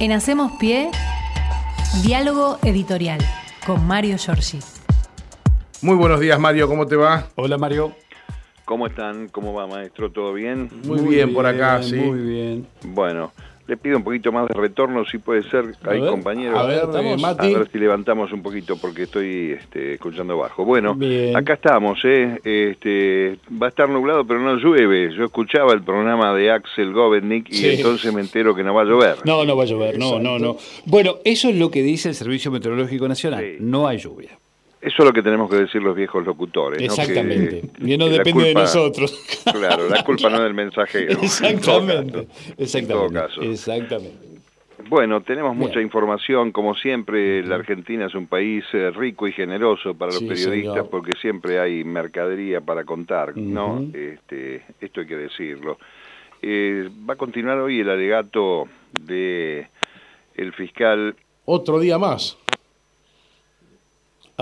[0.00, 0.90] En Hacemos Pie,
[2.02, 3.20] diálogo editorial
[3.66, 4.58] con Mario Giorgi.
[5.82, 7.26] Muy buenos días, Mario, ¿cómo te va?
[7.34, 7.92] Hola, Mario.
[8.64, 9.28] ¿Cómo están?
[9.28, 10.10] ¿Cómo va, maestro?
[10.10, 10.70] ¿Todo bien?
[10.84, 11.96] Muy, bien, por acá, sí.
[11.96, 12.66] Muy bien.
[12.82, 13.32] Bueno,
[13.70, 16.58] le pido un poquito más de retorno, si puede ser, A hay ver, compañeros.
[16.58, 17.04] A ver, ¿Estamos?
[17.04, 17.54] eh, A Mati.
[17.54, 20.64] ver si levantamos un poquito porque estoy este, escuchando bajo.
[20.64, 21.36] Bueno, Bien.
[21.36, 22.40] acá estamos, ¿eh?
[22.44, 25.14] Este, va a estar nublado, pero no llueve.
[25.16, 27.68] Yo escuchaba el programa de Axel Govednik y Sí.
[27.76, 29.18] entonces me entero que no va a llover.
[29.24, 30.56] No, no va a llover, no, no, no.
[30.86, 33.44] Bueno, eso es lo que dice el Servicio Meteorológico Nacional.
[33.44, 33.56] Sí.
[33.60, 34.30] No hay lluvia.
[34.82, 36.78] Eso es lo que tenemos que decir los viejos locutores.
[36.80, 36.84] ¿no?
[36.86, 37.60] Exactamente.
[37.76, 39.42] Que- Y no que depende de nosotros.
[39.52, 41.18] Claro, la culpa no es del mensajero.
[41.22, 42.26] Exactamente.
[42.56, 42.78] Exactamente.
[42.78, 43.42] En todo caso.
[43.42, 44.30] Exactamente.
[44.88, 45.68] Bueno, tenemos Bien.
[45.68, 50.20] mucha información, como siempre, la Argentina es un país eh, rico y generoso para los
[50.20, 50.90] Sí, periodistas señor.
[50.90, 53.84] porque siempre hay mercadería para contar, ¿no?
[53.92, 55.78] Este, esto hay que decirlo.
[56.42, 58.66] Eh, va a continuar hoy el alegato
[59.02, 59.68] de
[60.34, 62.38] el fiscal Otro día más.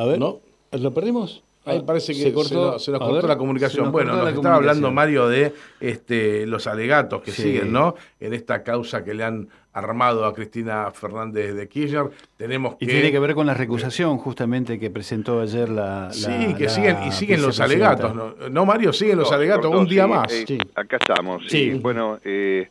[0.00, 0.40] A ver, ¿No?
[0.72, 1.42] ¿lo perdimos?
[1.64, 3.84] Ahí Ah, parece que se, cortó, se nos, se nos a cortó ver, la comunicación.
[3.84, 4.90] nos bueno, nos estaba hablando.
[4.90, 7.42] Mario de este, los alegatos que Sí.
[7.42, 7.94] siguen, ¿no?
[8.20, 12.06] En esta causa que le han armado a Cristina Fernández de Kirchner.
[12.36, 12.84] Tenemos que...
[12.86, 16.06] Y tiene que ver con la recusación justamente que presentó ayer la.
[16.06, 18.34] la- Sí, que la siguen, y siguen los alegatos, ¿no?
[18.50, 20.32] No, Mario, siguen los No, alegatos cortó, un día sí, más.
[20.32, 20.58] eh, Sí.
[20.74, 21.42] Acá estamos.
[21.48, 21.72] Sí.
[21.72, 21.78] Sí.
[21.78, 22.68] Bueno, eh,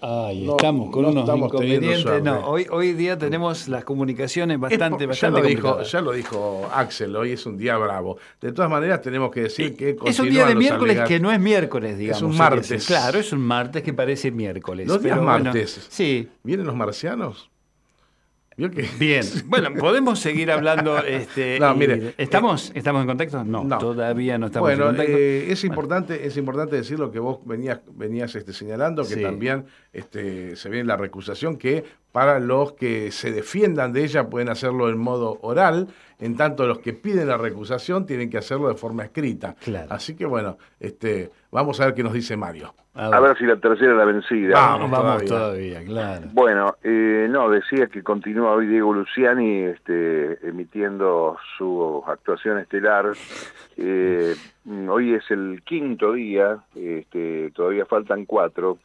[0.00, 2.02] Ahí No, estamos con no unos estamos teniendo inconvenientes.
[2.02, 2.22] suerte.
[2.22, 6.00] No, hoy, hoy día tenemos las comunicaciones Es bastante, por- bastante ya, lo dijo, ya
[6.00, 8.16] lo dijo Axel, hoy es un día bravo.
[8.40, 11.38] De todas maneras, tenemos que decir que Es un día de miércoles que no es
[11.40, 12.22] miércoles, digamos.
[12.22, 12.86] un hay que martes.
[12.86, 14.86] Claro, es un martes que parece miércoles.
[14.88, 15.86] Los días pero bueno, martes.
[15.90, 17.50] sí, ¿Vienen los marcianos?
[18.56, 19.22] Bien.
[19.46, 20.98] Bueno, podemos seguir hablando.
[20.98, 23.44] Este, No, mire, ¿Estamos, ¿Estamos en contacto?
[23.44, 23.78] No, No.
[23.78, 25.12] todavía no estamos Bueno, en contacto.
[25.12, 29.22] eh, es importante, es importante decir lo que vos venías, venías este, señalando, que Sí.
[29.22, 34.48] también este, se viene la recusación que para los que se defiendan de ella pueden
[34.48, 38.74] hacerlo en modo oral, en tanto los que piden la recusación tienen que hacerlo de
[38.74, 39.54] forma escrita.
[39.62, 39.88] Claro.
[39.92, 42.74] Así que bueno, este, vamos a ver qué nos dice Mario.
[42.92, 44.52] a ver si la tercera es la vencida.
[44.52, 44.90] Vamos.
[44.90, 45.78] vamos todavía.
[45.78, 45.84] todavía.
[45.84, 46.26] claro.
[46.32, 53.12] Bueno, eh, no, decía que continúa hoy Diego Luciani este, emitiendo su actuación estelar.
[53.78, 54.34] Eh,
[54.86, 58.78] hoy es el quinto día, este, todavía faltan cuatro.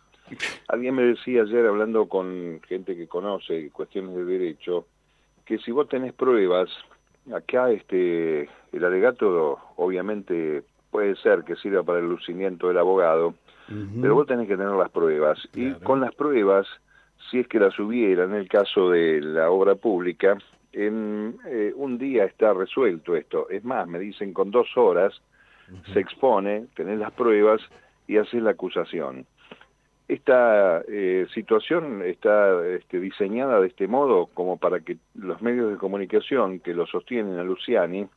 [0.69, 4.85] Alguien me decía ayer, hablando con gente que conoce cuestiones de derecho,
[5.43, 6.69] que si vos tenés pruebas,
[7.35, 13.33] acá este, el alegato obviamente puede ser que sirva para el lucimiento del abogado,
[14.01, 15.39] pero vos tenés que tener las pruebas.
[15.55, 16.67] Y con las pruebas,
[17.29, 20.37] si es que las hubiera en el caso de la obra pública,
[20.73, 23.49] en eh, un día está resuelto esto.
[23.49, 25.21] Es más, me dicen con dos horas
[25.93, 27.61] se expone, tenés las pruebas
[28.07, 29.25] y haces la acusación.
[30.07, 35.77] Esta eh, situación está este, diseñada de este modo como para que los medios de
[35.77, 38.07] comunicación que lo sostienen a Luciani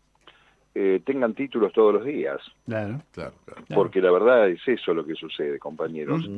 [0.75, 3.01] eh, tengan títulos todos los días, Claro.
[3.13, 3.33] Claro,
[3.75, 6.29] porque la verdad es eso lo que sucede, compañeros.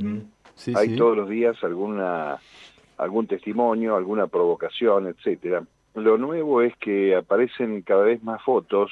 [0.55, 0.97] Sí, Hay sí.
[0.97, 2.37] todos los días alguna
[2.99, 5.63] algún testimonio, alguna provocación, etcétera.
[5.95, 8.91] Lo nuevo es que aparecen cada vez más fotos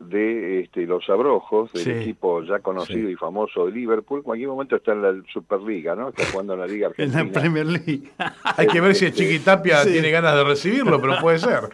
[0.00, 1.90] de este, los abrojos del Sí.
[1.90, 3.12] equipo ya conocido Sí.
[3.12, 4.18] y famoso de Liverpool.
[4.18, 6.10] En cualquier momento está en la Superliga, ¿no?
[6.10, 7.24] Está jugando en la Liga En Argentina.
[7.24, 8.02] la Premier League.
[8.56, 9.92] Hay que ver si el Chiquitapia Sí.
[9.92, 11.68] tiene ganas de recibirlo, pero puede ser.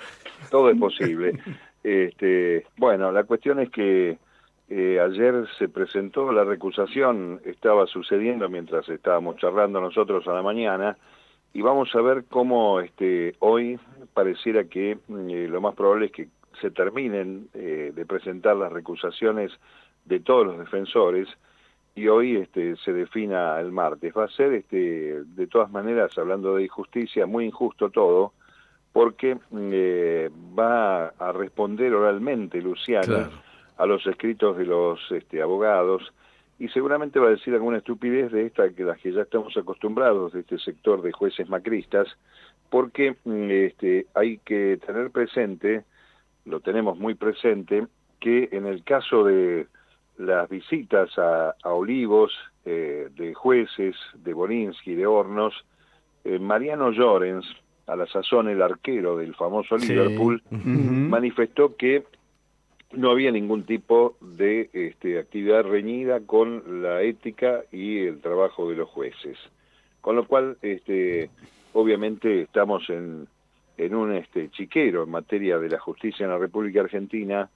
[0.50, 1.38] todo es posible.
[1.84, 4.16] Este, bueno, la cuestión es que
[4.70, 10.96] eh, ayer se presentó la recusación, estaba sucediendo mientras estábamos charlando nosotros a la mañana,
[11.52, 13.78] y vamos a ver cómo este, hoy
[14.14, 16.28] pareciera que mm, eh, lo más probable es que
[16.60, 19.52] se terminen eh, de presentar las recusaciones
[20.06, 21.28] de todos los defensores
[21.94, 24.14] y hoy este, se defina el martes.
[24.16, 28.32] Va a ser, este, de todas maneras, hablando de injusticia, muy injusto todo,
[28.94, 33.30] porque eh, va a responder oralmente Luciano Claro.
[33.76, 36.14] a los escritos de los este, abogados
[36.60, 40.32] y seguramente va a decir alguna estupidez de esta que las que ya estamos acostumbrados
[40.32, 42.06] de este sector de jueces macristas,
[42.70, 45.82] porque mm, este, hay que tener presente,
[46.44, 47.88] lo tenemos muy presente,
[48.20, 49.66] que en el caso de
[50.18, 52.32] las visitas a, a Olivos,
[52.64, 55.66] eh, de jueces, de Borinsky, de Hornos,
[56.22, 57.44] eh, Mariano Llorens,
[57.86, 59.88] a la sazón el arquero del famoso Sí.
[59.88, 62.04] Liverpool, manifestó que
[62.92, 68.76] no había ningún tipo de este, actividad reñida con la ética y el trabajo de
[68.76, 69.36] los jueces.
[70.00, 71.30] Con lo cual, este,
[71.72, 73.26] obviamente estamos en,
[73.76, 77.48] en un este, chiquero en materia de la justicia en la República Argentina,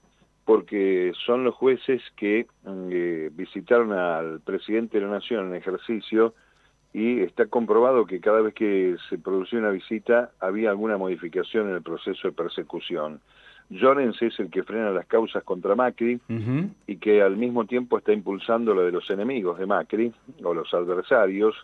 [0.44, 2.46] porque son los jueces que
[2.90, 6.34] eh, visitaron al presidente de la Nación en ejercicio
[6.92, 11.76] y está comprobado que cada vez que se producía una visita había alguna modificación en
[11.76, 13.20] el proceso de persecución.
[13.70, 16.18] Llorens es el que frena las causas contra Macri
[16.86, 20.12] y que al mismo tiempo está impulsando la de los enemigos de Macri
[20.42, 21.54] o los adversarios.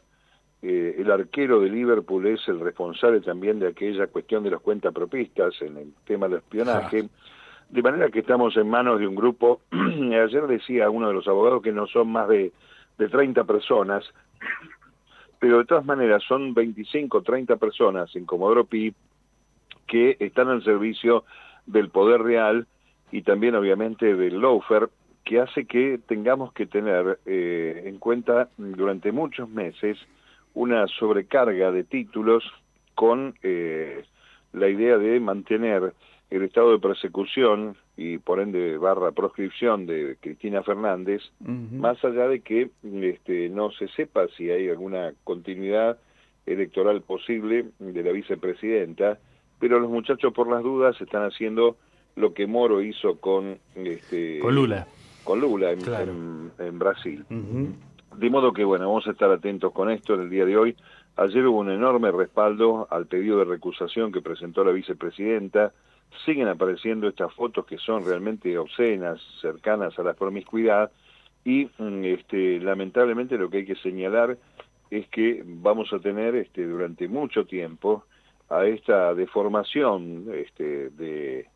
[0.60, 5.54] Eh, el arquero de Liverpool es el responsable también de aquella cuestión de los cuentapropistas
[5.62, 7.08] en el tema del espionaje.
[7.70, 11.62] De manera que estamos en manos de un grupo, ayer decía uno de los abogados
[11.62, 12.52] que no son más de,
[12.98, 14.04] de 30 personas,
[15.44, 18.94] pero de todas maneras son 25, 30 personas en Comodoro Pi
[19.86, 21.24] que están al servicio
[21.66, 22.66] del poder real
[23.12, 24.86] y también obviamente del lawfare,
[25.22, 29.98] que hace que tengamos que tener eh, en cuenta durante muchos meses
[30.54, 32.42] una sobrecarga de títulos
[32.94, 34.02] con eh,
[34.54, 35.92] la idea de mantener
[36.30, 42.40] el estado de persecución y por ende barra proscripción de Cristina Fernández, más allá de
[42.40, 45.98] que este, no se sepa si hay alguna continuidad
[46.46, 49.18] electoral posible de la vicepresidenta,
[49.60, 51.76] pero los muchachos por las dudas están haciendo
[52.16, 54.86] lo que Moro hizo con este con Lula.
[55.24, 57.24] con Lula en, en, Brasil.
[58.16, 60.76] De modo que bueno vamos a estar atentos con esto en el día de hoy.
[61.16, 65.72] Ayer hubo un enorme respaldo al pedido de recusación que presentó la vicepresidenta
[66.24, 70.90] siguen apareciendo estas fotos que son realmente obscenas cercanas a la promiscuidad
[71.44, 74.38] y mm, este lamentablemente lo que hay que señalar
[74.90, 78.04] es que vamos a tener este durante mucho tiempo
[78.48, 81.46] a esta deformación este, de,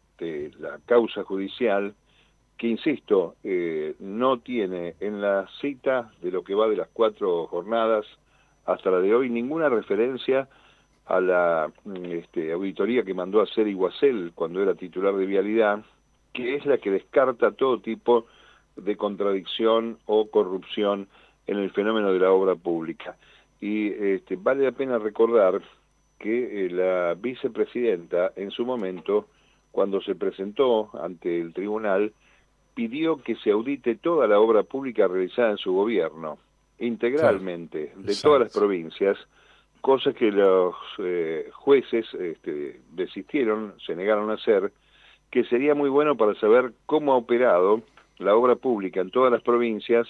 [0.59, 1.95] la causa judicial
[2.57, 7.47] que, insisto, eh, no tiene en la cita de lo que va de las cuatro
[7.47, 8.05] jornadas
[8.67, 10.49] hasta la de hoy ninguna referencia
[11.09, 11.73] a la
[12.11, 15.83] este, auditoría que mandó a hacer Iguacel cuando era titular de Vialidad,
[16.35, 18.27] que es la que descarta todo tipo
[18.77, 21.09] de contradicción o corrupción
[21.47, 23.17] en el fenómeno de la obra pública.
[23.61, 25.63] Y este, vale la pena recordar
[26.19, 29.29] que eh, la vicepresidenta en su momento,
[29.73, 32.13] cuando se presentó ante el tribunal,
[32.75, 36.39] pidió que se audite toda la obra pública realizada en su gobierno,
[36.79, 39.17] integralmente, de todas las provincias,
[39.81, 44.73] cosa que los eh, jueces este, desistieron, se negaron a hacer,
[45.31, 47.83] que sería muy bueno para saber cómo ha operado
[48.19, 50.09] la obra pública en todas las provincias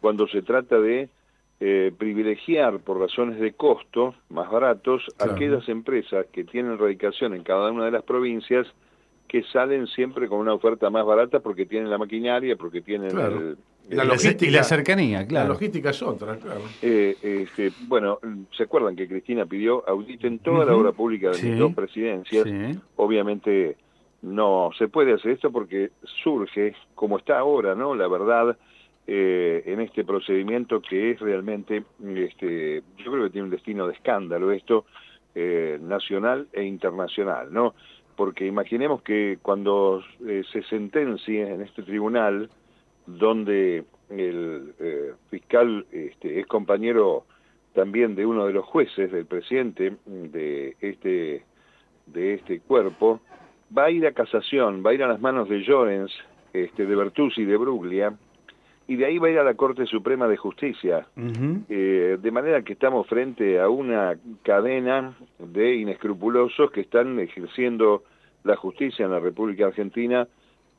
[0.00, 1.08] cuando se trata de
[1.60, 7.70] eh, privilegiar por razones de costo más baratos aquellas empresas que tienen radicación en cada
[7.70, 8.66] una de las provincias
[9.32, 13.16] que salen siempre con una oferta más barata porque tienen la maquinaria, porque tienen
[13.88, 15.48] la logística, y la cercanía, claro.
[15.48, 16.60] La logística es otra, claro.
[16.82, 18.18] Eh, este, bueno,
[18.54, 22.46] ¿se acuerdan que Cristina pidió auditen toda la obra pública de las dos presidencias?
[22.96, 23.78] Obviamente
[24.20, 25.92] no se puede hacer esto porque
[26.22, 27.94] surge, como está ahora, ¿no?
[27.94, 28.54] La verdad
[29.06, 33.94] eh, en este procedimiento que es realmente, este, yo creo que tiene un destino de
[33.94, 34.84] escándalo esto,
[35.34, 37.74] eh, nacional e internacional, ¿no?
[38.22, 42.48] Porque imaginemos que cuando eh, se sentencie en este tribunal,
[43.04, 44.74] donde el
[45.28, 47.24] fiscal este, es compañero
[47.74, 51.42] también de uno de los jueces, del presidente de este,
[52.06, 53.18] de este cuerpo,
[53.76, 56.12] va a ir a casación, va a ir a las manos de Llorens,
[56.52, 58.14] este, de Bertuzzi de Bruglia,
[58.86, 61.06] y de ahí va a ir a la Corte Suprema de Justicia.
[61.68, 68.04] Eh, de manera que estamos frente a una cadena de inescrupulosos que están ejerciendo
[68.44, 70.26] la justicia en la República Argentina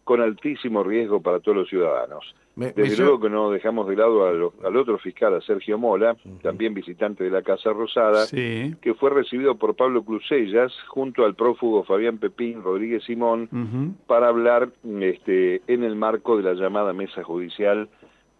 [0.03, 2.35] con altísimo riesgo para todos los ciudadanos.
[2.55, 7.23] Desde luego que no dejamos de lado al, otro fiscal, a Sergio Mola, también visitante
[7.23, 12.61] de la Casa Rosada, que fue recibido por Pablo Crucellas junto al prófugo Fabián Pepín
[12.61, 17.89] Rodríguez Simón para hablar este, en el marco de la llamada mesa judicial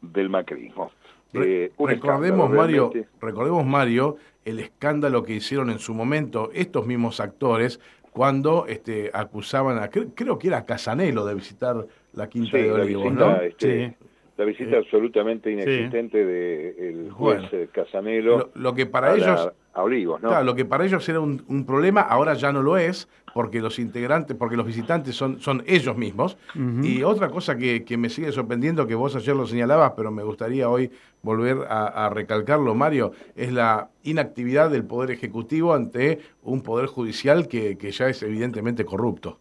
[0.02, 0.92] del macrismo.
[1.34, 7.80] Eh, recordemos, Mario, recordemos, Mario, el escándalo que hicieron en su momento estos mismos actores
[8.14, 13.42] cuando este, acusaban a, creo, que era Casanelo de visitar la Quinta de Olivos, ¿no?
[13.42, 13.98] Este,
[14.38, 20.30] la visita absolutamente inexistente del juez eh, Casanelo lo, que para ellos a Olivos, ¿no?
[20.30, 23.80] Claro, lo que para ellos era un, problema, ahora ya no lo es, porque los
[23.80, 26.38] integrantes, porque los visitantes son, son ellos mismos.
[26.84, 30.70] Y otra cosa que, me sigue sorprendiendo, que vos ayer lo señalabas, pero me gustaría
[30.70, 30.92] hoy
[31.24, 37.78] volver a, recalcarlo, Mario, es la inactividad del Poder Ejecutivo ante un Poder Judicial que,
[37.78, 39.40] que ya es evidentemente corrupto.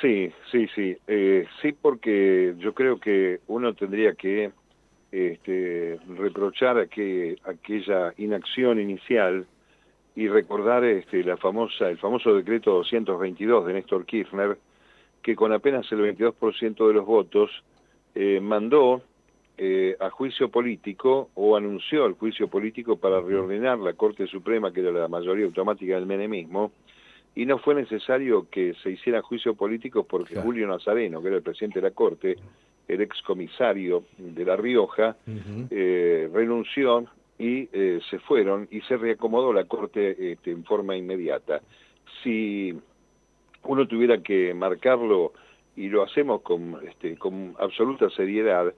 [0.00, 0.96] Sí, sí, sí.
[1.06, 4.50] Eh, sí, porque yo creo que uno tendría que
[5.12, 9.46] este, reprochar que aquella inacción inicial
[10.16, 14.58] y recordar este, la famosa, el famoso decreto 222 de Néstor Kirchner,
[15.22, 17.50] que con apenas el 22% de los votos
[18.14, 19.02] eh, mandó
[19.56, 24.80] eh, a juicio político o anunció el juicio político para reordenar la Corte Suprema, que
[24.80, 26.72] era la mayoría automática del menemismo,
[27.34, 31.42] y no fue necesario que se hiciera juicio político porque Julio Nazareno, que era el
[31.42, 32.36] presidente de la Corte,
[32.86, 35.16] el excomisario de La Rioja,
[35.70, 37.06] eh, renunció
[37.38, 41.60] y eh, se fueron y se reacomodó la Corte este, en forma inmediata.
[42.22, 42.74] Si
[43.64, 45.32] uno tuviera que marcarlo,
[45.76, 48.72] y lo hacemos con, este, con absoluta seriedad,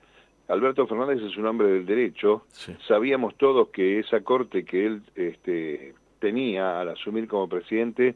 [0.48, 2.46] Alberto Fernández es un hombre del derecho,
[2.86, 8.14] sabíamos todos que esa Corte que él este, tenía al asumir como presidente,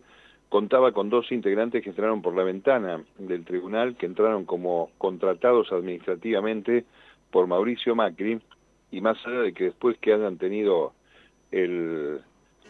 [0.48, 5.72] contaba con dos integrantes que entraron por la ventana del tribunal, que entraron como contratados
[5.72, 6.84] administrativamente
[7.30, 8.40] por Mauricio Macri,
[8.90, 10.92] y más allá de que después que hayan tenido
[11.50, 12.20] el,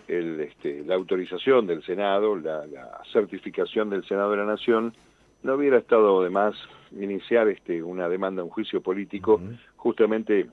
[0.09, 2.65] este, la autorización del Senado, la,
[3.13, 4.95] certificación del Senado de la Nación,
[5.43, 6.55] no hubiera estado de más
[6.93, 9.41] iniciar este, una demanda, un juicio político,
[9.77, 10.49] justamente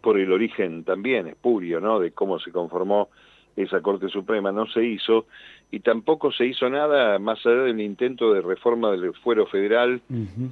[0.00, 3.08] por el origen también espurio, ¿no?, de cómo se conformó
[3.56, 5.26] esa Corte Suprema, no se hizo,
[5.70, 10.00] y tampoco se hizo nada más allá del intento de reforma del fuero federal,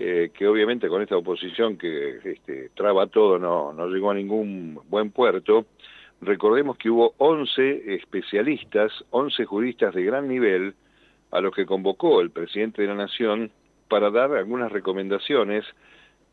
[0.01, 4.81] eh, que obviamente con esta oposición que este, traba todo no, no llegó a ningún
[4.89, 5.67] buen puerto.
[6.21, 10.75] Recordemos que hubo 11 especialistas, 11 juristas de gran nivel,
[11.31, 13.51] a los que convocó el presidente de la Nación
[13.89, 15.65] para dar algunas recomendaciones.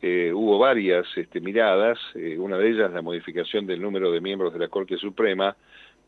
[0.01, 4.53] Eh, hubo varias este, miradas, eh, una de ellas la modificación del número de miembros
[4.53, 5.55] de la Corte Suprema,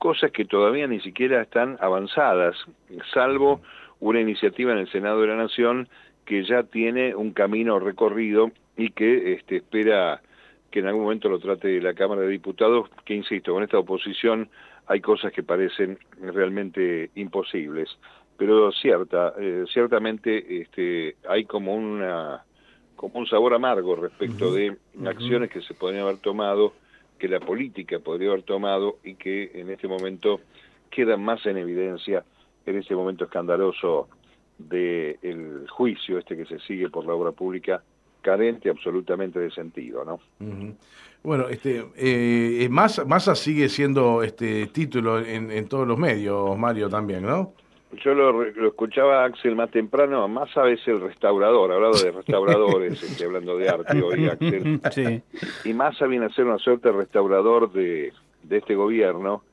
[0.03, 2.57] cosas que todavía ni siquiera están avanzadas,
[3.13, 3.61] salvo
[4.01, 5.87] una iniciativa en el Senado de la Nación
[6.25, 10.21] que ya tiene un camino recorrido y que este, espera
[10.69, 14.49] que en algún momento lo trate la Cámara de Diputados, que insisto, con esta oposición
[14.87, 17.87] hay cosas que parecen realmente imposibles.
[18.35, 22.43] Pero cierta, eh, ciertamente este, hay como una
[22.97, 26.73] como un sabor amargo respecto de acciones que se podrían haber tomado
[27.23, 30.41] que la política podría haber tomado y que en este momento
[30.89, 32.25] quedan más en evidencia
[32.65, 34.09] en este momento escandaloso
[34.57, 37.81] del juicio este que se sigue por la obra pública
[38.21, 40.19] carente absolutamente de sentido, ¿no?
[41.23, 47.23] Bueno, este, eh, Massa, sigue siendo este título en, en todos los medios, Mario, también,
[47.23, 47.53] ¿no?
[48.03, 53.57] Yo lo, escuchaba Axel más temprano, más sabes el restaurador, hablado de restauradores, este, hablando
[53.57, 55.23] de arte hoy, Axel.
[55.65, 59.43] Y Massa viene a ser una suerte de restaurador de, de este gobierno,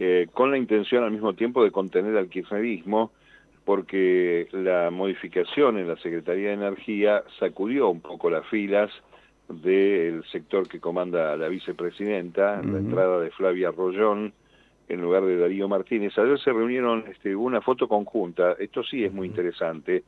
[0.00, 3.10] eh, con la intención al mismo tiempo de contener al kirchnerismo,
[3.64, 8.90] porque la modificación en la Secretaría de Energía sacudió un poco las filas
[9.48, 14.32] del sector que comanda la vicepresidenta, la entrada de Flavia Rollón,
[14.88, 16.16] en lugar de Darío Martínez.
[16.18, 20.04] Ayer se reunieron este, una foto conjunta, esto sí es muy interesante,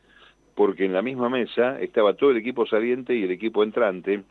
[0.55, 4.23] porque en la misma mesa estaba todo el equipo saliente y el equipo entrante,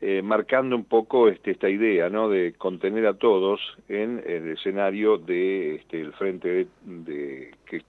[0.00, 2.28] eh, marcando un poco este, esta idea ¿no?
[2.28, 7.82] de contener a todos en el escenario de este, el frente de, que,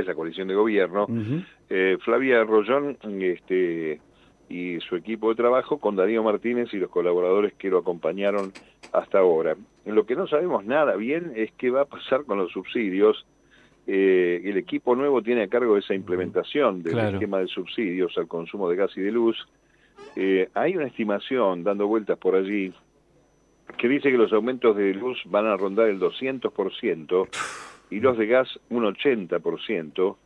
[0.00, 1.06] es la coalición de gobierno.
[1.70, 4.00] Eh, Flavia Rollón este,
[4.48, 8.52] y su equipo de trabajo con Darío Martínez y los colaboradores que lo acompañaron
[8.92, 9.56] hasta ahora.
[9.84, 13.26] Lo que no sabemos nada bien es qué va a pasar con los subsidios.
[13.86, 18.68] Eh, el equipo nuevo tiene a cargo esa implementación del esquema de subsidios al consumo
[18.68, 19.36] de gas y de luz.
[20.14, 22.72] Eh, hay una estimación dando vueltas por allí
[23.78, 27.28] que dice que los aumentos de luz van a rondar el 200%
[27.90, 30.16] y los de gas un 80%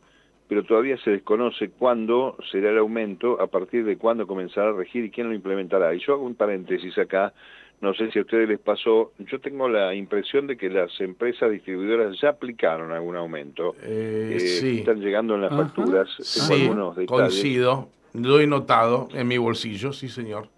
[0.47, 5.03] pero todavía se desconoce cuándo será el aumento, a partir de cuándo comenzará a regir
[5.03, 5.93] y quién lo implementará.
[5.93, 7.33] Y yo hago un paréntesis acá,
[7.79, 11.51] no sé si a ustedes les pasó, yo tengo la impresión de que las empresas
[11.51, 13.75] distribuidoras ya aplicaron algún aumento.
[13.83, 14.79] Eh, eh sí.
[14.79, 16.09] Están llegando en las facturas.
[16.19, 16.69] Sí,
[17.05, 20.49] coincido, lo he notado en mi bolsillo, sí señor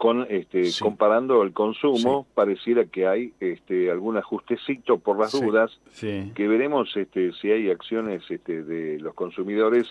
[0.00, 6.48] con este, comparando el consumo, pareciera que hay este, algún ajustecito por las dudas, que
[6.48, 9.90] veremos este, si hay acciones este, de los consumidores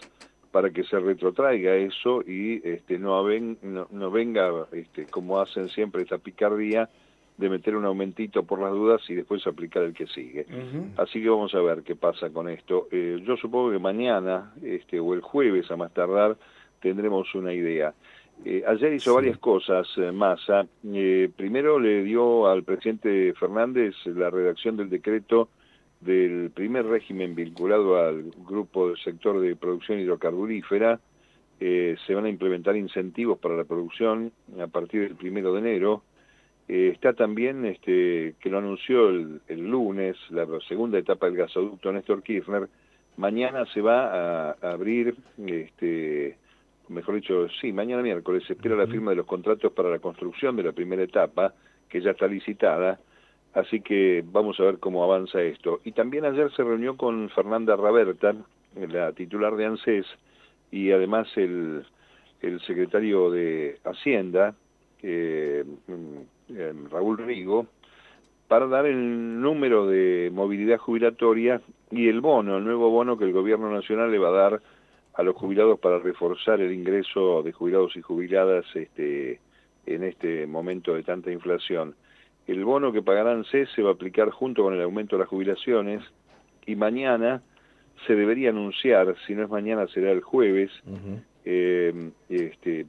[0.52, 3.24] para que se retrotraiga eso y este, no,
[3.92, 6.90] no, venga, este, como hacen siempre, esta picardía
[7.38, 10.46] de meter un aumentito por las dudas y después aplicar el que sigue.
[10.98, 12.88] Así que vamos a ver qué pasa con esto.
[12.92, 16.36] Eh, yo supongo que mañana este, o el jueves a más tardar
[16.82, 17.94] tendremos una idea.
[18.46, 20.66] Eh, ayer hizo varias cosas, eh, Massa.
[20.94, 25.50] Eh, primero le dio al presidente Fernández la redacción del decreto
[26.00, 31.00] del primer régimen vinculado al grupo del sector de producción hidrocarburífera.
[31.60, 36.04] se van a implementar incentivos para la producción a partir del primero de enero.
[36.68, 42.24] está también, este, que lo anunció el, el, lunes, la segunda etapa del gasoducto Néstor
[42.24, 42.70] Kirchner.
[43.18, 46.38] Mañana se va a, a abrir este,
[46.90, 50.56] mejor dicho, sí, mañana miércoles se espera la firma de los contratos para la construcción
[50.56, 51.54] de la primera etapa,
[51.88, 53.00] que ya está licitada,
[53.60, 55.80] así que vamos a ver cómo avanza esto.
[55.84, 58.36] Y también ayer se reunió con Fernanda Raberta,
[58.76, 60.06] la titular de ANSES,
[60.72, 61.86] y además el,
[62.42, 64.56] el secretario de Hacienda,
[65.02, 65.64] eh,
[66.92, 67.68] Raúl Rigo,
[68.48, 71.62] para dar el número de movilidad jubilatoria
[71.92, 74.62] y el bono, el nuevo bono que el gobierno nacional le va a dar
[75.14, 79.40] a los jubilados para reforzar el ingreso de jubilados y jubiladas este,
[79.86, 81.96] en este momento de tanta inflación.
[82.50, 85.30] El bono que pagarán CES se va a aplicar junto con el aumento de las
[85.30, 86.02] jubilaciones
[86.66, 87.44] y mañana
[88.08, 90.72] se debería anunciar, si no es mañana será el jueves,
[91.46, 92.88] eh, este,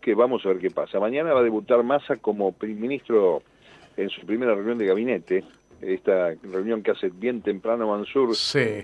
[0.00, 0.98] que vamos a ver qué pasa.
[0.98, 3.42] Mañana va a debutar Massa como ministro
[3.98, 5.44] en su primera reunión de gabinete,
[5.82, 8.30] esta reunión que hace bien temprano Mansur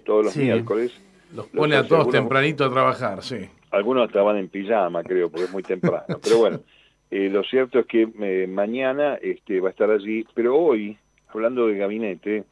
[0.04, 0.92] todos los miércoles.
[1.34, 3.48] Los pone a todos tempranito a trabajar, sí.
[3.70, 6.18] Algunos estaban en pijama, creo, porque es muy temprano.
[6.22, 6.60] Pero bueno,
[7.10, 10.98] eh, lo cierto es que eh, mañana este, va a estar allí, pero hoy,
[11.28, 12.44] hablando de gabinete,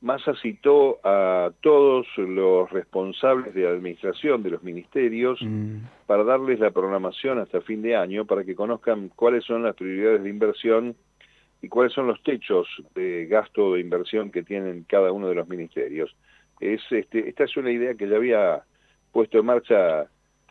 [0.00, 5.76] Massa citó a todos los responsables de administración de los ministerios mm.
[6.06, 10.24] para darles la programación hasta fin de año, para que conozcan cuáles son las prioridades
[10.24, 10.96] de inversión
[11.62, 15.48] y cuáles son los techos de gasto de inversión que tienen cada uno de los
[15.48, 16.16] ministerios.
[16.58, 18.62] Es, este, esta es una idea que ya había
[19.12, 20.06] puesto en marcha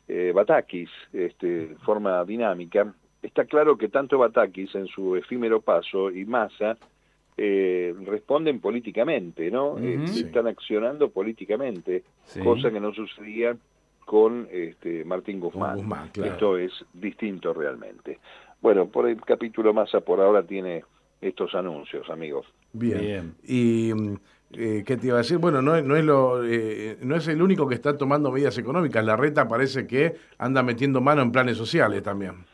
[0.07, 2.93] eh, Batakis este, de forma dinámica.
[3.21, 6.77] Está claro que tanto Batakis en su efímero paso y Massa
[7.37, 9.77] eh, responden políticamente, ¿no?
[9.77, 12.03] Eh, están accionando políticamente,
[12.43, 13.55] cosa que no sucedía
[14.05, 15.79] con este, Martín Guzmán.
[16.15, 18.19] Esto es distinto realmente.
[18.59, 20.83] Bueno, por el capítulo Massa por ahora tiene
[21.21, 22.47] estos anuncios, amigos.
[22.73, 23.35] Bien.
[23.47, 23.91] Y
[24.53, 27.41] eh, qué te iba a decir, bueno, no, no es lo, eh, no es el
[27.41, 29.05] único que está tomando medidas económicas.
[29.05, 32.45] La Reta parece que anda metiendo mano en planes sociales también.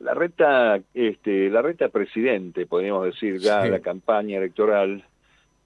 [0.00, 5.04] La Reta, este, la Reta presidente, podríamos decir ya la campaña electoral,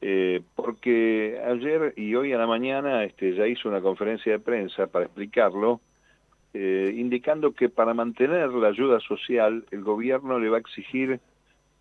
[0.00, 4.86] eh, porque ayer y hoy a la mañana este, ya hizo una conferencia de prensa
[4.86, 5.80] para explicarlo,
[6.54, 11.18] indicando que para mantener la ayuda social el gobierno le va a exigir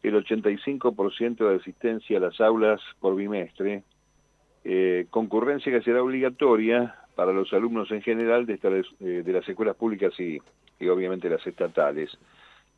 [0.03, 3.83] el 85% de asistencia a las aulas por bimestre,
[4.63, 8.59] eh, concurrencia que será obligatoria para los alumnos en general de,
[8.99, 10.39] eh, de las escuelas públicas y,
[10.79, 12.17] y, obviamente las estatales.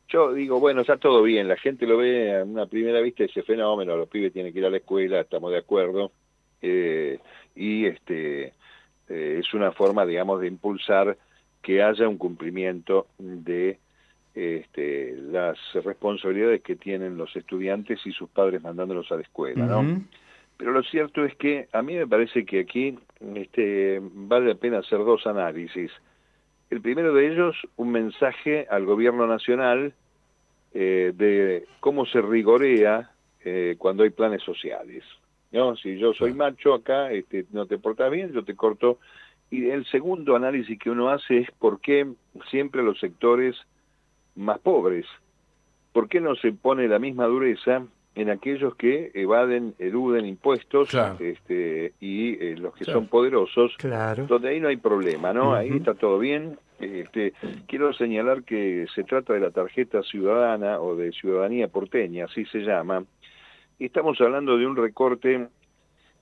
[0.08, 3.42] Yo digo, bueno, está todo bien, la gente lo ve a una primera vista ese
[3.42, 6.12] fenómeno, los pibes tienen que ir a la escuela, estamos de acuerdo,
[6.60, 7.18] eh,
[7.56, 8.52] y este
[9.08, 11.16] es una forma, digamos, de impulsar
[11.62, 13.78] que haya un cumplimiento de
[14.34, 20.02] este, las responsabilidades que tienen los estudiantes y sus padres mandándolos a la escuela, ¿no?
[20.56, 22.98] Pero lo cierto es que a mí me parece que aquí
[23.34, 25.90] este, vale la pena hacer dos análisis.
[26.74, 29.94] El primero de ellos, un mensaje al gobierno nacional
[30.72, 33.12] eh, de cómo se rigorea
[33.44, 35.04] eh, cuando hay planes sociales.
[35.52, 35.76] ¿no?
[35.76, 38.98] Si yo soy macho acá, este, no te portas bien, yo te corto.
[39.52, 42.08] Y el segundo análisis que uno hace es por qué
[42.50, 43.54] siempre los sectores
[44.34, 45.06] más pobres.
[45.92, 47.84] ¿Por qué no se pone la misma dureza
[48.14, 53.76] en aquellos que evaden, eluden impuestos este, y eh, los que son poderosos,
[54.28, 55.54] donde ahí no hay problema, ¿no?
[55.54, 56.58] Ahí está todo bien.
[56.80, 57.32] Este,
[57.66, 62.60] quiero señalar que se trata de la tarjeta ciudadana o de ciudadanía porteña, así se
[62.60, 63.04] llama,
[63.78, 65.48] estamos hablando de un recorte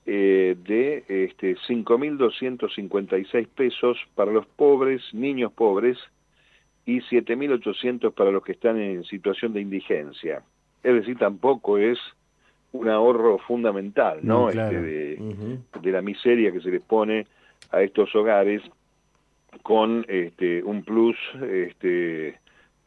[0.05, 5.99] eh, de este, 5.256 pesos para los pobres, niños pobres,
[6.85, 10.43] y 7.800 para los que están en situación de indigencia.
[10.83, 11.99] Es decir, tampoco es
[12.73, 14.49] un ahorro fundamental, ¿no?
[14.49, 17.27] este, de, la miseria que se les pone
[17.71, 18.63] a estos hogares
[19.63, 22.39] con este, un plus este,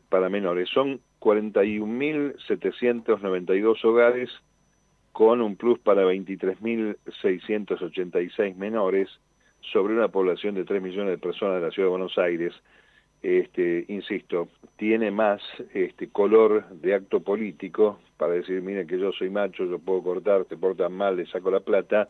[0.09, 0.69] para menores.
[0.69, 4.31] Son 41.792 hogares
[5.11, 9.09] con un plus para 23.686 menores
[9.71, 12.53] sobre una población de 3 millones de personas de la Ciudad de Buenos Aires
[13.25, 15.41] este, insisto, tiene más
[15.73, 20.45] este, color de acto político para decir, mire que yo soy macho, yo puedo cortar,
[20.45, 22.07] te portan mal, le saco la plata,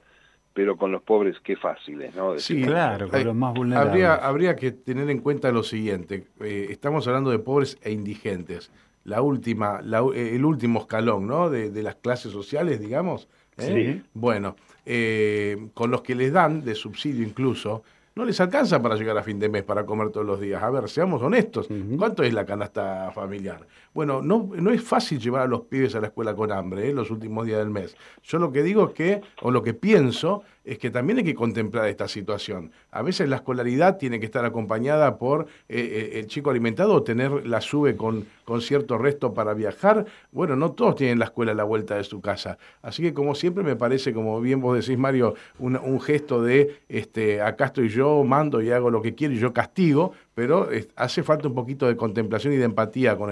[0.55, 2.39] pero con los pobres qué fáciles, ¿no?
[2.39, 3.91] sí, claro, con los más vulnerables.
[3.91, 8.71] Habría, habría que tener en cuenta lo siguiente, eh, estamos hablando de pobres e indigentes,
[9.03, 9.81] la última,
[10.15, 11.49] el último escalón, ¿no?
[11.49, 13.27] De, de las clases sociales, digamos.
[13.57, 14.01] ¿eh?
[14.01, 14.09] Sí.
[14.13, 17.83] Bueno, eh, con los que les dan, de subsidio incluso,
[18.15, 20.63] no les alcanza para llegar a fin de mes para comer todos los días.
[20.63, 23.67] A ver, seamos honestos, ¿cuánto es la canasta familiar?
[23.93, 26.93] Bueno, no, no es fácil llevar a los pibes a la escuela con hambre ¿eh?
[26.93, 27.97] los últimos días del mes.
[28.23, 31.35] Yo lo que digo es que, o lo que pienso, es que también hay que
[31.35, 32.71] contemplar esta situación.
[32.91, 37.03] A veces la escolaridad tiene que estar acompañada por eh, eh, el chico alimentado o
[37.03, 40.05] tener la sube con, con cierto resto para viajar.
[40.31, 42.57] Bueno, no todos tienen la escuela a la vuelta de su casa.
[42.81, 47.41] Así que como siempre me parece, como bien vos decís, Mario, un, gesto de este,
[47.41, 51.47] acá estoy yo, mando y hago lo que quiero y yo castigo, pero hace falta
[51.47, 53.29] un poquito de contemplación y de empatía con,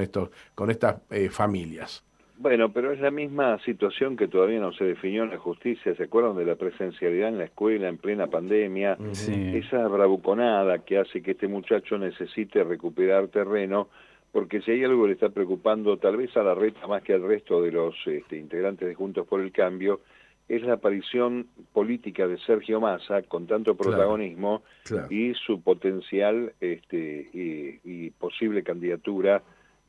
[0.55, 2.03] con estas eh, familias.
[2.43, 5.95] Bueno, pero es la misma situación que todavía no se definió en la justicia.
[5.95, 8.97] ¿Se acuerdan de la presencialidad en la escuela en plena pandemia?
[9.55, 13.87] Esa bravuconada que hace que este muchacho necesite recuperar terreno,
[14.33, 17.13] porque si hay algo que le está preocupando tal vez a la reta más que
[17.13, 20.01] al resto de los este, integrantes de Juntos por el Cambio,
[20.49, 24.63] es la aparición política de Sergio Massa con tanto protagonismo
[25.09, 29.41] y su potencial este, y posible candidatura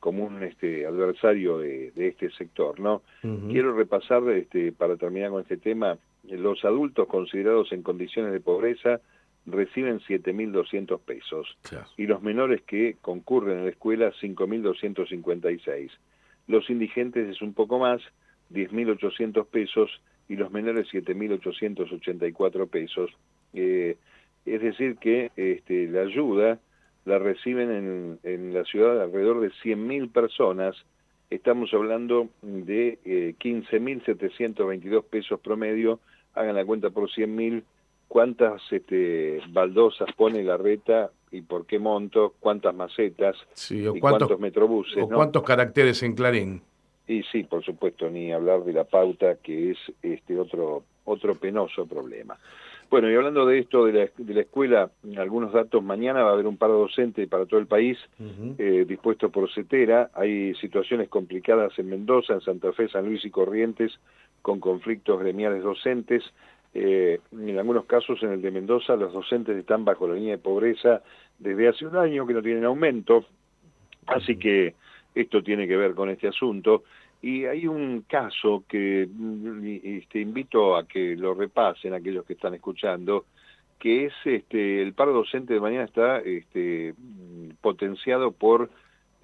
[0.05, 3.01] como un este, adversario de, este sector, ¿no?
[3.49, 5.97] Quiero repasar, este, para terminar con este tema,
[6.29, 9.01] los adultos considerados en condiciones de pobreza
[9.47, 11.57] reciben 7.200 pesos
[11.97, 15.89] y los menores que concurren a la escuela 5.256.
[16.45, 17.99] Los indigentes es un poco más,
[18.53, 19.89] 10.800 pesos
[20.29, 23.09] y los menores 7.884 pesos.
[23.55, 23.97] Eh,
[24.45, 26.59] es decir que este, la ayuda
[27.05, 30.75] la reciben en, en la ciudad alrededor de 100.000 personas.
[31.29, 35.99] Estamos hablando de eh, 15.722 pesos promedio.
[36.33, 37.63] Hagan la cuenta por 100.000.
[38.07, 42.33] ¿Cuántas este, baldosas pone la reta y por qué monto?
[42.39, 43.35] ¿Cuántas macetas?
[43.53, 45.01] Sí, o y cuántos, metrobuses?
[45.01, 46.61] O cuántos caracteres en Clarín.
[47.07, 51.85] Y sí, por supuesto, ni hablar de la pauta, que es este otro, otro penoso
[51.85, 52.37] problema.
[52.89, 56.33] Bueno, y hablando de esto de la, de la escuela, algunos datos, mañana va a
[56.33, 57.97] haber un paro docente para todo el país,
[58.57, 63.31] eh, dispuesto por CETERA, hay situaciones complicadas en Mendoza, en Santa Fe, San Luis y
[63.31, 63.99] Corrientes,
[64.41, 66.23] con conflictos gremiales docentes,
[66.77, 70.43] eh, en algunos casos en el de Mendoza los docentes están bajo la línea de
[70.43, 71.01] pobreza
[71.39, 73.25] desde hace un año que no tienen aumento,
[74.07, 74.75] así que
[75.15, 76.83] esto tiene que ver con este asunto.
[77.25, 82.53] Y hay un caso que mm, este, invito a que lo repasen aquellos que están
[82.53, 83.25] escuchando,
[83.79, 88.69] que es este, el paro docente de mañana está este, mm, potenciado por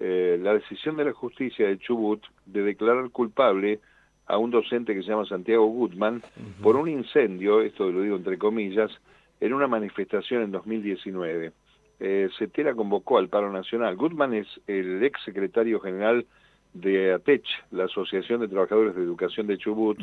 [0.00, 3.78] eh, la decisión de la justicia de Chubut de declarar culpable
[4.26, 6.24] a un docente que se llama Santiago Gutman
[6.60, 8.90] por un incendio, esto lo digo entre comillas,
[9.38, 11.52] en una manifestación en 2019.
[12.00, 13.94] Eh, Cetera convocó al paro nacional.
[13.94, 16.26] Gutman es el ex secretario general
[16.74, 19.98] de ATECH, la Asociación de Trabajadores de Educación de Chubut,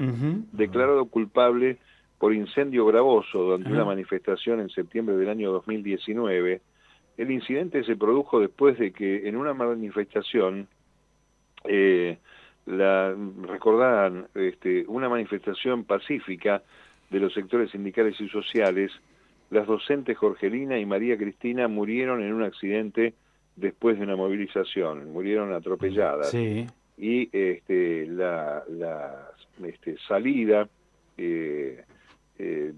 [0.51, 1.77] declarado culpable
[2.19, 6.61] por incendio gravoso durante una manifestación en septiembre del año 2019.
[7.17, 10.67] El incidente se produjo después de que en una manifestación,
[11.63, 12.17] eh,
[12.65, 16.61] la, recordaban, este, una manifestación pacífica
[17.09, 18.91] de los sectores sindicales y sociales,
[19.49, 23.15] las docentes Jorgelina y María Cristina murieron en un accidente
[23.59, 26.33] después de una movilización, murieron atropelladas.
[26.33, 29.31] Y este, la, la
[29.63, 30.67] este, salida
[31.17, 31.83] eh,
[32.37, 32.73] eh,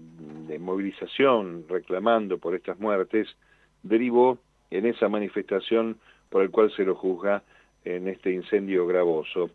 [0.48, 3.28] de movilización reclamando por estas muertes
[3.82, 4.38] derivó
[4.70, 7.42] en esa manifestación por el cual se lo juzga
[7.84, 9.50] en este incendio gravoso.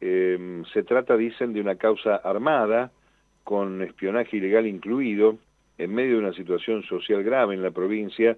[0.00, 2.90] Em, se trata, dicen, de una causa armada,
[3.44, 5.38] con espionaje ilegal incluido,
[5.78, 8.36] en medio de una situación social grave en la provincia,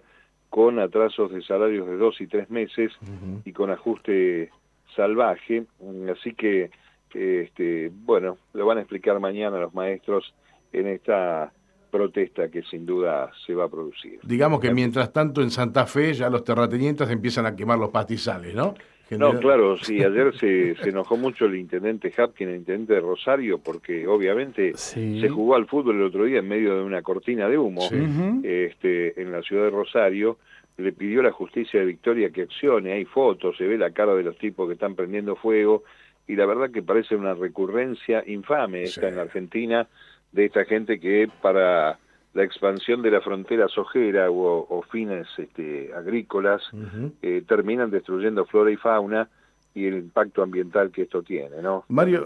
[0.54, 2.92] con atrasos de salarios de dos y tres meses
[3.44, 4.52] y con ajuste
[4.94, 5.64] salvaje.
[6.12, 6.70] Así que,
[7.12, 10.32] este, bueno, lo van a explicar mañana los maestros
[10.72, 11.52] en esta
[11.90, 14.20] protesta que sin duda se va a producir.
[14.22, 18.54] Digamos que mientras tanto en Santa Fe ya los terratenientes empiezan a quemar los pastizales,
[18.54, 18.74] ¿no?
[19.10, 23.58] No, claro, sí, ayer se, se, enojó mucho el intendente Hapkin, el intendente de Rosario,
[23.58, 27.58] porque obviamente se jugó al fútbol el otro día en medio de una cortina de
[27.58, 27.82] humo
[28.42, 30.38] este, en la ciudad de Rosario.
[30.76, 34.14] Le pidió a la justicia de Victoria que accione, hay fotos, se ve la cara
[34.14, 35.84] de los tipos que están prendiendo fuego,
[36.26, 39.86] y la verdad que parece una recurrencia infame esta en Argentina
[40.32, 41.98] de esta gente que para
[42.34, 46.62] la expansión de la frontera sojera o, fines este, agrícolas
[47.22, 49.28] eh, terminan destruyendo flora y fauna
[49.74, 51.84] y el impacto ambiental que esto tiene, ¿no?
[51.88, 52.24] Mario,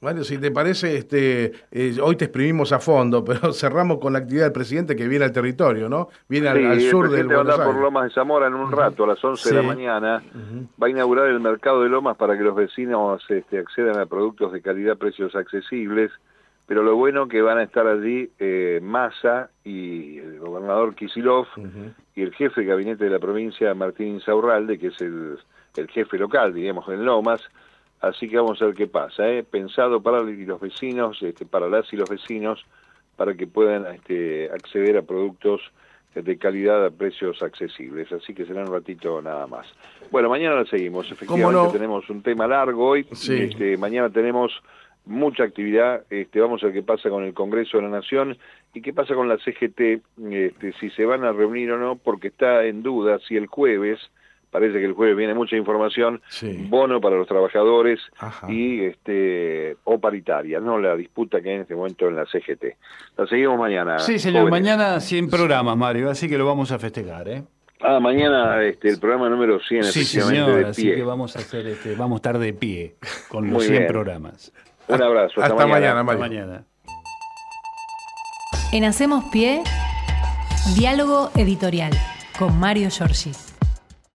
[0.00, 4.20] Mario si te parece, este, eh, hoy te exprimimos a fondo, pero cerramos con la
[4.20, 6.08] actividad del presidente que viene al territorio, ¿no?
[6.26, 7.66] Viene al, sur del Buenos Aires.
[7.66, 10.22] por Lomas de Zamora en un rato, a las 11 de la mañana.
[10.82, 14.52] Va a inaugurar el mercado de Lomas para que los vecinos este, accedan a productos
[14.52, 16.10] de calidad, precios accesibles
[16.70, 21.48] pero lo bueno que van a estar allí eh, Massa y el gobernador Kisilov
[22.14, 25.36] y el jefe de gabinete de la provincia, Martín Insaurralde, que es el,
[25.88, 27.42] jefe local, digamos, en Lomas,
[28.00, 29.42] así que vamos a ver qué pasa, ¿eh?
[29.42, 32.64] pensado para los vecinos, este, para las y los vecinos,
[33.16, 35.72] para que puedan este, acceder a productos
[36.14, 38.12] de calidad a precios accesibles.
[38.12, 39.66] Así que será un ratito nada más.
[40.12, 41.10] Bueno, mañana la seguimos.
[41.10, 43.06] Efectivamente tenemos un tema largo hoy.
[43.10, 44.52] Este, mañana tenemos
[45.06, 46.04] mucha actividad.
[46.10, 48.36] Este, vamos a ver qué pasa con el Congreso de la Nación
[48.74, 52.28] y qué pasa con la CGT, este, si se van a reunir o no, porque
[52.28, 53.98] está en duda si el jueves
[54.50, 56.20] parece que el jueves viene mucha información,
[56.68, 58.00] bono para los trabajadores
[58.48, 62.64] y este o paritaria, no la disputa que hay en este momento en la CGT.
[63.16, 63.98] La seguimos mañana.
[64.00, 67.42] Sí, señor, mañana 100 programas, Mario, así que lo vamos a festejar, ¿eh?
[67.82, 70.66] Ah, mañana este, el programa número 100, sí, señor, de pie.
[70.66, 72.96] así que vamos a hacer este, vamos a estar de pie
[73.28, 74.52] con los 100 programas.
[74.94, 76.00] Un abrazo, hasta, mañana.
[76.00, 76.64] Hasta mañana.
[78.72, 79.62] En Hacemos Pie,
[80.74, 81.92] diálogo editorial
[82.38, 83.32] con Mario Giorgi.